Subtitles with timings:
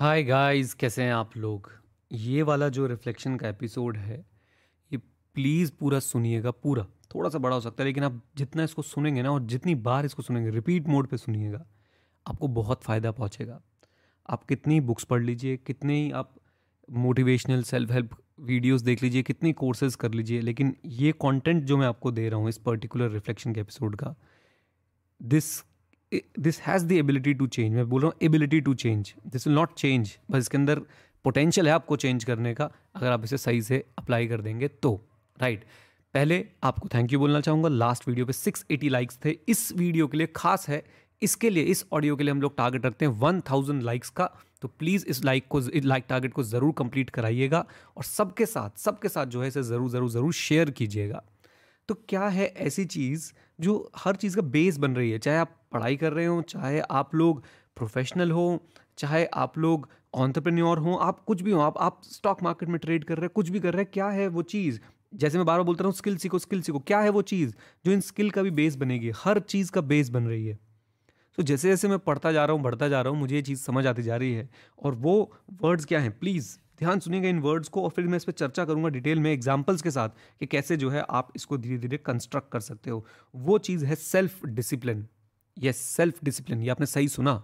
[0.00, 1.68] Hi guys कैसे हैं आप लोग?
[2.12, 4.16] ये वाला जो रिफ्लेक्शन का एपिसोड है,
[4.92, 4.98] ये
[5.34, 9.22] प्लीज़ पूरा सुनिएगा, पूरा। थोड़ा सा बड़ा हो सकता है, लेकिन आप जितना इसको सुनेंगे
[9.22, 11.64] ना और जितनी बार इसको सुनेंगे रिपीट मोड पे सुनिएगा,
[12.26, 13.60] आपको बहुत फ़ायदा पहुंचेगा।
[14.28, 16.34] आप कितनी बुक्स पढ़ लीजिए, कितने ही आप
[16.90, 21.86] मोटिवेशनल सेल्फ हेल्प वीडियोस देख लीजिए, कितनी कोर्सेज कर लीजिए, लेकिन ये कंटेंट जो मैं
[21.86, 24.14] आपको दे रहा हूँ इस पर्टिकुलर रिफ्लेक्शन के एपिसोड का
[25.22, 25.64] this
[26.12, 29.56] this has the ability to change मैं बोल रहा हूँ ability to change this will
[29.56, 30.80] not change बस इसके अंदर
[31.24, 35.00] पोटेंशियल है आपको चेंज करने का। अगर आप इसे सही से अप्लाई कर देंगे तो
[35.38, 35.72] राइट right.
[36.14, 40.18] पहले आपको थैंक यू बोलना चाहूँगा। लास्ट वीडियो पे 680 लाइक्स थे। इस वीडियो के
[40.18, 40.82] लिए खास है।
[41.22, 44.24] इसके लिए, इस ऑडियो के लिए हम लोग टारगेट रखते हैं 1000 लाइक्स का।
[44.62, 47.64] तो प्लीज़ इस लाइक को, इस लाइक टारगेट को ज़रूर कंप्लीट कराइएगा
[47.96, 51.22] और सबके साथ सबके साथ जो है इसे ज़रूर ज़रूर ज़रूर शेयर कीजिएगा।
[51.88, 55.56] तो क्या है ऐसी चीज़ जो हर चीज़ का बेस बन रही है, चाहे आप
[55.72, 57.42] पढ़ाई कर रहे हो, चाहे आप लोग
[57.76, 58.64] प्रोफेशनल हो,
[58.98, 63.04] चाहे आप लोग ऑन्टरप्रेन्योर हो, आप कुछ भी हो, आप आप स्टॉक मार्केट में ट्रेड
[63.04, 64.80] कर रहे हैं, कुछ भी कर रहे हैं, क्या है वो चीज़?
[65.14, 67.54] जैसे मैं बार बार बोलता रहा हूँ स्किल सीखो स्किल सीखो, क्या है वो चीज़
[67.86, 69.12] जो इन स्किल का भी बेस बनेगी?
[69.24, 70.58] हर चीज़ का बेस बन रही है।
[71.36, 73.60] तो जैसे जैसे मैं पढ़ता जा रहा हूँ, बढ़ता जा रहा हूँ, मुझे ये चीज़
[73.60, 74.50] समझ आती जा रही है।
[74.82, 76.18] और वो वर्ड्स क्या हैं?
[76.18, 79.32] प्लीज़ ध्यान सुनिएगा इन वर्ड्स को और फिर मैं इस पर चर्चा करूँगा डिटेल में
[79.32, 80.08] एग्जाम्पल्स के साथ
[80.40, 83.94] कि कैसे जो है आप इसको धीरे धीरे कंस्ट्रक्ट कर सकते हो। वो चीज़ है
[83.94, 85.06] सेल्फ डिसिप्लिन
[85.58, 87.34] ये सेल्फ डिसिप्लिन ये आपने सही सुना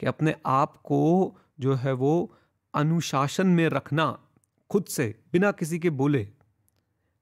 [0.00, 2.36] कि अपने आप को जो है वो
[2.74, 4.18] अनुशासन में रखना
[4.70, 6.28] खुद से, बिना किसी के बोले।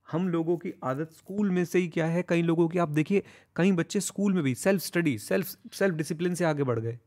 [0.07, 2.23] हम लोगों की आदत स्कूल में से ही क्या है?
[2.23, 3.23] कई लोगों की, आप देखिए,
[3.57, 6.99] कई बच्चे स्कूल में भी self study self self discipline से आगे बढ़ गए।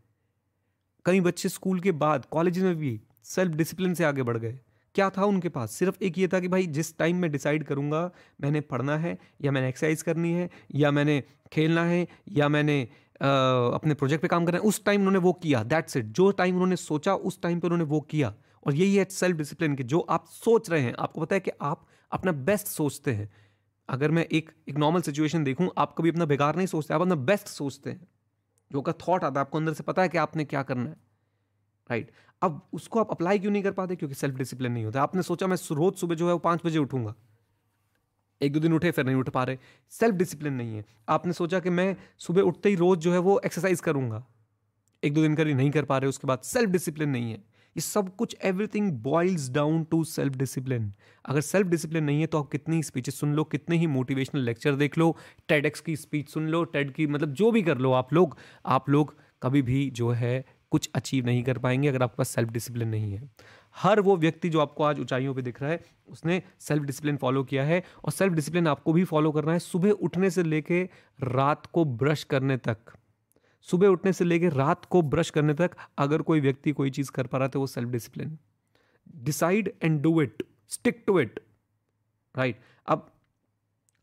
[1.06, 4.60] कई बच्चे स्कूल के बाद कॉलेज में भी सेल्फ डिसिप्लिन से आगे बढ़ गए।
[4.96, 5.72] क्या था उनके पास?
[5.72, 9.52] सिर्फ़ एक ये था कि भाई जिस टाइम में डिसाइड करूँगा मैंने पढ़ना है या
[9.52, 12.88] मैंने एक्सरसाइज करनी है या मैंने खेलना है या मैंने
[13.22, 13.28] आ,
[13.70, 16.54] अपने प्रोजेक्ट पे काम करना है उस टाइम उन्होंने वो किया। दैट्स इट जो टाइम
[16.54, 18.34] उन्होंने सोचा उस टाइम पे उन्होंने वो किया।
[18.68, 21.52] और यही है सेल्फ डिसिप्लिन की जो आप सोच रहे हैं। आपको पता है कि
[21.62, 23.30] आप अपना बेस्ट सोचते हैं।
[23.90, 27.16] अगर मैं एक एक नॉर्मल सिचुएशन देखूँ आप कभी अपना बेकार नहीं सोचते आप अपना
[27.16, 28.08] बेस्ट सोचते हैं।
[28.72, 31.11] जो का थॉट आता है आपको अंदर से पता है कि आपने क्या करना है।
[31.92, 33.96] राइट अब उसको आप अप्लाई क्यों नहीं कर पाते?
[33.96, 36.80] क्योंकि सेल्फ डिसिप्लिन नहीं होता। आपने सोचा मैं रोज सुबह जो है वो पाँच बजे
[36.80, 37.14] उठूँगा।
[38.42, 39.58] एक दो दिन उठे, फिर नहीं उठ पा रहे।
[39.92, 43.40] सेल्फ डिसिप्लिन नहीं है। आपने सोचा कि मैं सुबह उठते ही रोज जो है वो
[43.46, 44.24] एक्सरसाइज करूँगा।
[45.04, 47.38] एक दो दिन करी नहीं कर पा रहे, उसके बाद सेल्फ डिसिप्लिन नहीं है।
[47.76, 50.92] ये सब कुछ everything boils down to self discipline
[51.26, 54.76] अगर सेल्फ डिसिप्लिन नहीं है तो आप कितनी स्पीचेस सुन लो, कितने ही मोटिवेशनल लेक्चर
[54.76, 55.16] देख लो
[55.48, 58.90] टेडेक्स की स्पीच सुन लो टेड की मतलब जो भी कर लो आप लोग आप
[58.90, 60.34] लोग कभी भी जो है
[60.72, 63.30] कुछ अचीव नहीं कर पाएँगे अगर आपके पास सेल्फ डिसिप्लिन नहीं है।
[63.76, 67.44] हर वो व्यक्ति जो आपको आज ऊंचाइयों पे दिख रहा है, उसने सेल्फ डिसिप्लिन फॉलो
[67.44, 70.84] किया है और सेल्फ डिसिप्लिन आपको भी फॉलो करना है सुबह उठने से लेके
[71.20, 72.78] रात को ब्रश करने तक।
[73.68, 77.28] सुबह उठने से लेके रात को ब्रश करने तक अगर कोई व्यक्ति कोई चीज़ कर
[77.28, 78.38] पा रहा था वो self discipline
[79.24, 81.40] decide and do it stick to it
[82.36, 83.11] right अब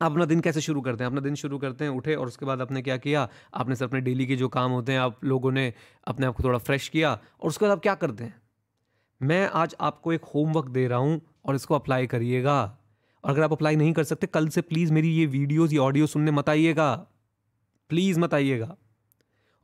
[0.01, 1.07] अपना दिन कैसे शुरू करते हैं?
[1.09, 3.29] अपना दिन शुरू करते हैं, उठे और उसके बाद आपने क्या किया?
[3.55, 5.75] आपने सिर्फ़ अपने डेली के जो काम होते हैं, आप लोगों ने
[6.07, 8.43] अपने आप को थोड़ा फ्रेश किया और उसके बाद आप क्या करते हैं?
[9.23, 12.79] मैं आज आपको एक होमवर्क दे रहा हूँ और इसको अप्लाई करिएगा।
[13.25, 16.07] और अगर आप अप्लाई नहीं कर सकते, कल से प्लीज़ मेरी ये वीडियोज़, ये ऑडियो
[16.07, 17.07] सुनने मत आइएगा।
[17.89, 18.77] प्लीज़ मत आइएगा।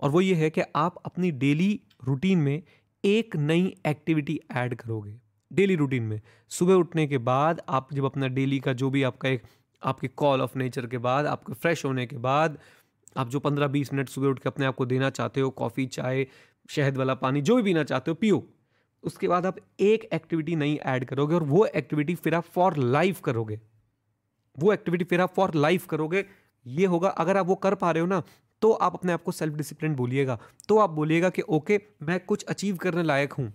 [0.01, 2.63] और वो ये है कि आप अपनी डेली रूटीन में
[3.05, 5.21] एक नई एक्टिविटी ऐड करोगे।
[5.53, 9.29] डेली रूटीन में। सुबह उठने के बाद आप जब अपना डेली का जो भी आपका
[9.29, 9.43] एक
[9.85, 12.59] आपके कॉल ऑफ़ नेचर के बाद, आपके फ्रेश होने के बाद,
[13.17, 15.87] आप जो पंद्रह बीस मिनट सुबह उठ के अपने आप को देना चाहते हो कॉफ़ी
[15.87, 16.27] चाय,
[16.69, 18.43] शहद वाला पानी, जो भी पीना चाहते हो, पियो।
[19.05, 23.21] उसके बाद आप एक एक्टिविटी नई ऐड करोगे और वो एक्टिविटी फिर आप फॉर लाइफ
[23.21, 23.61] करोगे।
[24.57, 26.25] वो एक्टिविटी फिर आप फॉर लाइफ करोगे।
[26.67, 28.23] ये होगा, अगर आप वो कर पा रहे हो ना
[28.63, 32.45] तो आप अपने आप को सेल्फ डिसिप्लिन बोलिएगा। तो आप बोलिएगा कि, ओके, मैं कुछ
[32.45, 33.53] अचीव करने लायक हूँ।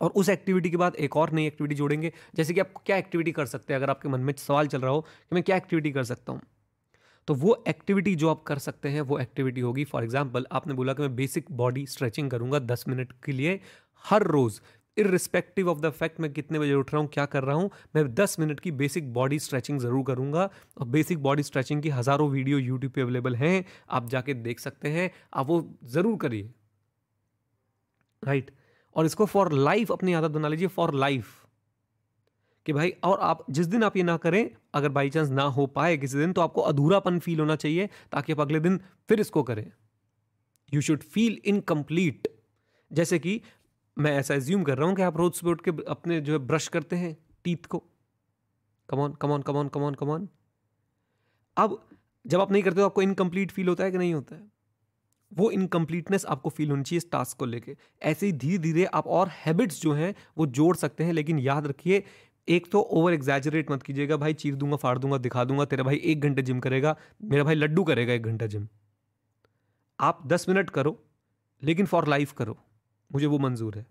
[0.00, 3.32] और उस एक्टिविटी के बाद एक और नई एक्टिविटी जोड़ेंगे। जैसे कि आप क्या एक्टिविटी
[3.32, 3.80] कर सकते हैं?
[3.80, 6.40] अगर आपके मन में सवाल चल रहा हो कि मैं क्या एक्टिविटी कर सकता हूँ?
[7.28, 10.92] तो वो एक्टिविटी जो आप कर सकते हैं, वो एक्टिविटी होगी। फॉर एग्ज़ाम्पल आपने बोला
[10.92, 13.60] कि मैं बेसिक बॉडी स्ट्रेचिंग करूँगा दस मिनट के लिए
[14.04, 14.60] हर रोज़।
[14.96, 18.14] इरिस्पेक्टिव ऑफ़ द फैक्ट मैं कितने बजे उठ रहा हूँ, क्या कर रहा हूँ, मैं
[18.14, 22.58] दस मिनट की बेसिक बॉडी स्ट्रेचिंग ज़रूर करूँगा। और बेसिक बॉडी स्ट्रेचिंग की हज़ारों वीडियो
[22.58, 26.50] यूट्यूब पे अवेलेबल हैं। आप जाके देख सकते हैं। आप वो ज़रूर करिए।
[28.22, 28.56] Right right?
[28.98, 31.34] और इसको फॉर लाइफ अपनी आदत बना लीजिए फॉर लाइफ
[32.66, 35.66] कि भाई, और आप, जिस दिन आप ये ना करें, अगर बाई चांस ना हो
[35.66, 39.42] पाए किसी दिन तो आपको अधूरापन फील होना चाहिए, ताकि आप अगले दिन फिर इसको
[39.42, 39.70] करें।
[40.72, 42.28] यू शुड फील इनकम्प्लीट
[42.90, 43.40] जैसे कि
[43.96, 46.38] मैं ऐसा एज्यूम कर रहा हूँ कि आप रोज सुबह उठ के अपने जो है
[46.38, 47.82] ब्रश करते हैं टीथ को।
[48.88, 50.28] Come on come on come on come on come on
[51.56, 51.78] अब
[52.24, 54.57] जब आप नहीं करते तो आपको इनकम्प्लीट फील होता है कि नहीं होता है?
[55.32, 59.06] वो इनकम्प्लीटनेस आपको फील होनी चाहिए इस टास्क को लेके। ऐसे ही धीरे धीरे आप
[59.06, 62.02] और हैबिट्स जो हैं, वो जोड़ सकते हैं, लेकिन याद रखिए,
[62.48, 66.00] एक तो ओवर एग्जैजरेट मत कीजिएगा, भाई चीर दूँगा, फाड़ दूँगा, दिखा दूँगा, तेरा भाई
[66.04, 68.68] एक घंटे जिम करेगा, मेरा भाई लड्डू करेगा एक घंटा जिम
[70.00, 71.04] आप दस मिनट करो,
[71.62, 72.58] लेकिन फॉर लाइफ करो,
[73.12, 73.86] मुझे वो मंजूर है।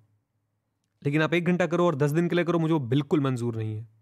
[1.06, 3.56] लेकिन आप एक घंटा करो और दस दिन के लिए करो, मुझे वो बिल्कुल मंजूर
[3.56, 3.97] नहीं है।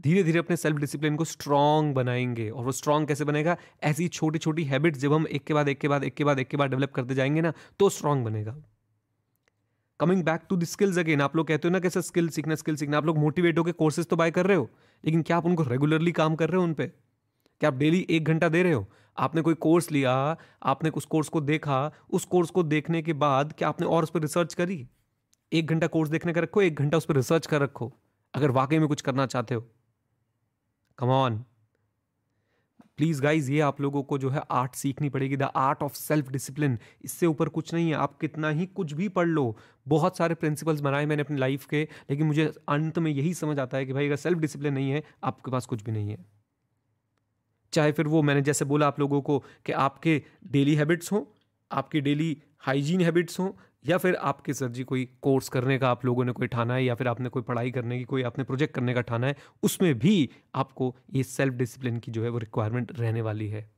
[0.00, 3.56] धीरे धीरे अपने सेल्फ डिसिप्लिन को स्ट्रांग बनाएँगे और वो स्ट्रांग कैसे बनेगा?
[3.82, 6.38] ऐसी छोटी छोटी हैबिट्स जब हम एक के बाद, एक के बाद, एक के बाद,
[6.38, 8.56] एक के बाद डेवलप करते जाएँगे ना तो स्ट्रांग बनेगा।
[10.00, 12.76] Coming back to the skills again आप लोग कहते हो ना कैसे स्किल सीखना स्किल
[12.76, 12.98] सीखना?
[12.98, 14.68] आप लोग मोटिवेट होकर कोर्सेज तो बाय कर रहे हो,
[15.04, 18.24] लेकिन क्या आप उनको रेगुलरली काम कर रहे हो उन पर क्या आप डेली एक
[18.24, 18.86] घंटा दे रहे हो?
[19.16, 23.52] आपने कोई कोर्स लिया, आपने उस कोर्स को देखा, उस कोर्स को देखने के बाद
[23.58, 24.86] क्या आपने और उस पर रिसर्च करी?
[25.52, 27.92] एक घंटा कोर्स देखने का रखो, एक घंटा उस पर रिसर्च कर रखो,
[28.34, 29.66] अगर वाकई में कुछ करना चाहते हो।
[31.00, 31.44] कमॉन
[32.96, 35.36] प्लीज़ गाइज़ ये आप लोगों को जो है आर्ट सीखनी पड़ेगी.
[35.36, 37.94] The art of self discipline इससे ऊपर कुछ नहीं है.
[37.94, 39.56] आप कितना ही कुछ भी पढ़ लो.
[39.88, 41.88] बहुत सारे प्रिंसिपल्स बनाए मैंने अपनी लाइफ के.
[42.10, 45.02] लेकिन मुझे अंत में यही समझ आता है कि भाई, अगर सेल्फ डिसिप्लिन नहीं है,
[45.24, 46.26] आपके पास कुछ भी नहीं है.
[47.72, 51.24] चाहे फिर वो मैंने जैसे बोला आप लोगों को कि आपके डेली हैबिट्स हों,
[51.72, 53.52] आपकी डेली हाइजीन हैबिट्स हों
[53.84, 56.84] या फिर आपके सर जी कोई कोर्स करने का आप लोगों ने कोई ठाना है
[56.84, 59.98] या फिर आपने कोई पढ़ाई करने की, कोई आपने प्रोजेक्ट करने का ठाना है, उसमें
[59.98, 63.68] भी आपको ये सेल्फ डिसिप्लिन की जो है वो रिक्वायरमेंट रहने वाली है।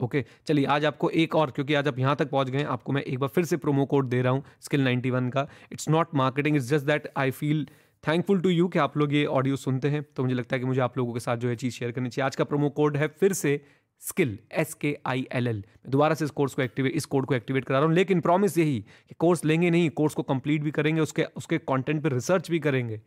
[0.00, 3.02] ओके चलिए आज आपको एक और, क्योंकि आज आप यहाँ तक पहुँच गए, आपको मैं
[3.02, 6.56] एक बार फिर से प्रोमो कोड दे रहा हूँ स्किल 91 का। It's not marketing
[6.56, 7.66] it's just that I feel
[8.04, 10.66] thankful to you कि आप लोग ये ऑडियो सुनते हैं तो मुझे लगता है कि
[10.66, 12.96] मुझे आप लोगों के साथ जो है चीज़ शेयर करनी चाहिए। आज का प्रोमो कोड
[12.96, 13.60] है फिर से
[14.02, 17.26] स्किल एस के आई एल एल मैं दोबारा से इस कोर्स को एक्टिवेट इस कोड
[17.26, 20.62] को एक्टिवेट करा रहा हूँ, लेकिन प्रॉमिस यही, कि कोर्स लेंगे नहीं, कोर्स को कंप्लीट
[20.62, 23.00] भी करेंगे, उसके उसके कंटेंट पे रिसर्च भी करेंगे।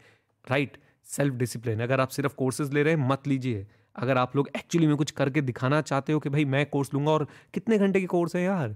[0.48, 4.50] राइट सेल्फ डिसिप्लिन अगर आप सिर्फ़ कोर्सेज ले रहे हैं, मत लीजिए। अगर आप लोग
[4.56, 8.00] एक्चुअली में कुछ करके दिखाना चाहते हो कि भाई मैं कोर्स लूँगा, और कितने घंटे
[8.00, 8.75] के कोर्स है यार?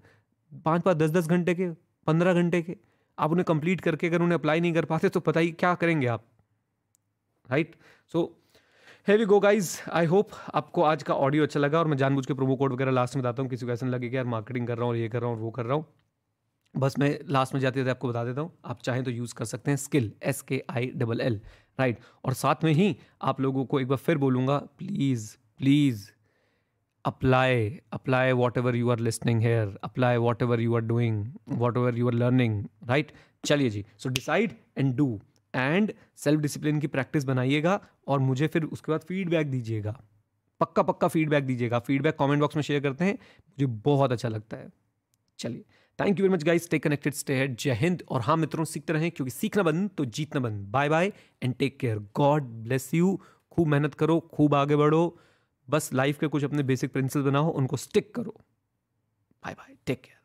[0.65, 1.69] पाँच पाँच, दस दस घंटे के,
[2.07, 2.75] पंद्रह घंटे के।
[3.17, 6.07] आप उन्हें कंप्लीट करके अगर उन्हें अप्लाई नहीं कर पाते तो पता ही क्या करेंगे
[6.07, 6.25] आप?
[7.49, 7.75] Right
[8.13, 8.21] so
[9.07, 12.33] heavy go guys I hope आपको आज का ऑडियो अच्छा लगा और मैं जानबूझ के
[12.33, 14.77] प्रोमो कोड वगैरह लास्ट में बताता हूँ, किसी को ऐसा लगे कि यार मार्केटिंग कर
[14.77, 15.85] रहा हूँ ये कर रहा हूँ वो कर रहा हूँ।
[16.75, 19.45] बस मैं लास्ट में जाते थे आपको बता देता हूँ, आप चाहें तो यूज़ कर
[19.45, 21.39] सकते हैं स्किल एस के आई डबल एल
[21.79, 26.05] राइट और साथ में ही आप लोगों को एक बार फिर बोलूँगा please please
[27.05, 31.25] apply apply whatever you are listening here apply whatever you are doing
[31.77, 33.11] whatever you are learning right
[33.43, 35.09] चलिए जी so decide and do
[35.63, 40.01] and self discipline की प्रैक्टिस बनाइएगा और मुझे फिर उसके बाद फीडबैक दीजिएगा।
[40.59, 44.57] पक्का पक्का फीडबैक दीजिएगा। फीडबैक कमेंट बॉक्स में शेयर करते हैं। मुझे बहुत अच्छा लगता
[44.57, 44.69] है।
[45.39, 45.65] चलिए।
[45.99, 48.93] Thank you very much guys stay connected stay head जय हिंद। और हाँ मित्रों, सीखते
[48.93, 51.11] रहें, क्योंकि सीखना बंद तो जीतना बंद। Bye bye
[51.43, 53.19] and take care God bless you
[53.51, 55.19] खूब मेहनत करो, खूब आगे बढ़ो।
[55.69, 58.35] बस लाइफ के कुछ अपने बेसिक प्रिंसिपल बनाओ, उनको स्टिक करो।
[59.43, 60.16] Bye bye take care